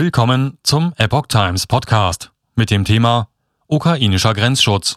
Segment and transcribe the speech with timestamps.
[0.00, 3.26] Willkommen zum Epoch Times Podcast mit dem Thema
[3.66, 4.94] Ukrainischer Grenzschutz.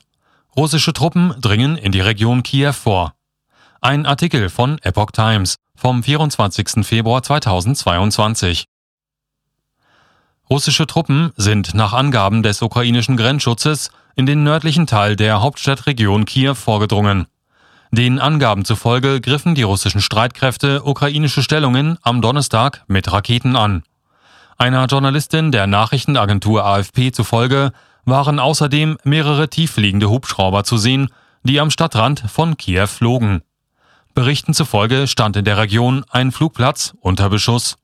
[0.56, 3.16] Russische Truppen dringen in die Region Kiew vor.
[3.82, 6.86] Ein Artikel von Epoch Times vom 24.
[6.86, 8.66] Februar 2022.
[10.48, 16.54] Russische Truppen sind nach Angaben des ukrainischen Grenzschutzes in den nördlichen Teil der Hauptstadtregion Kiew
[16.54, 17.26] vorgedrungen.
[17.90, 23.82] Den Angaben zufolge griffen die russischen Streitkräfte ukrainische Stellungen am Donnerstag mit Raketen an.
[24.62, 27.72] Einer Journalistin der Nachrichtenagentur AFP zufolge
[28.06, 31.10] waren außerdem mehrere tieffliegende Hubschrauber zu sehen,
[31.42, 33.42] die am Stadtrand von Kiew flogen.
[34.14, 37.80] Berichten zufolge stand in der Region ein Flugplatz unter Beschuss.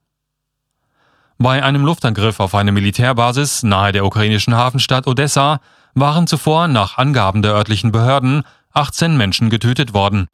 [1.39, 5.61] Bei einem Luftangriff auf eine Militärbasis nahe der ukrainischen Hafenstadt Odessa
[5.95, 10.27] waren zuvor nach Angaben der örtlichen Behörden 18 Menschen getötet worden.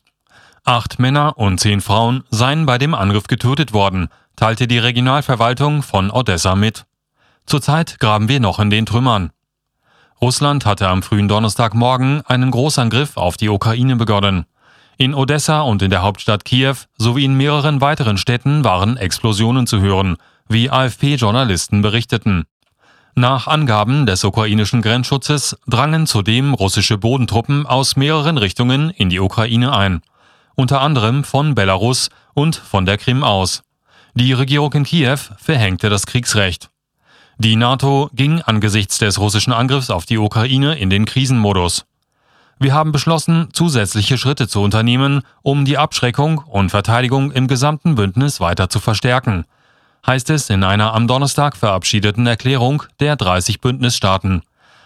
[0.65, 6.11] Acht Männer und zehn Frauen seien bei dem Angriff getötet worden, teilte die Regionalverwaltung von
[6.11, 6.85] Odessa mit.
[7.45, 9.31] Zurzeit graben wir noch in den Trümmern.
[10.21, 14.45] Russland hatte am frühen Donnerstagmorgen einen Großangriff auf die Ukraine begonnen.
[14.97, 19.81] In Odessa und in der Hauptstadt Kiew sowie in mehreren weiteren Städten waren Explosionen zu
[19.81, 22.45] hören, wie AFP-Journalisten berichteten.
[23.15, 29.75] Nach Angaben des ukrainischen Grenzschutzes drangen zudem russische Bodentruppen aus mehreren Richtungen in die Ukraine
[29.75, 30.01] ein,
[30.55, 33.63] unter anderem von Belarus und von der Krim aus.
[34.15, 36.69] Die Regierung in Kiew verhängte das Kriegsrecht.
[37.39, 41.85] Die NATO ging angesichts des russischen Angriffs auf die Ukraine in den Krisenmodus.
[42.59, 48.39] Wir haben beschlossen, zusätzliche Schritte zu unternehmen, um die Abschreckung und Verteidigung im gesamten Bündnis
[48.39, 49.45] weiter zu verstärken,
[50.05, 54.43] heißt es in einer am Donnerstag verabschiedeten Erklärung der 30 Bündnisstaaten.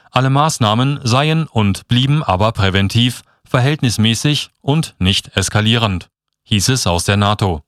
[0.10, 6.10] Alle Maßnahmen seien und blieben aber präventiv, verhältnismäßig und nicht eskalierend,
[6.44, 7.67] hieß es aus der NATO.